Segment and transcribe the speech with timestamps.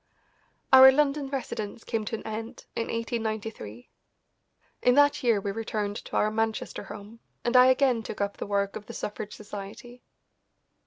[0.73, 3.91] Our London residence came to an end in 1893.
[4.81, 8.47] In that year we returned to our Manchester home, and I again took up the
[8.47, 10.01] work of the Suffrage Society.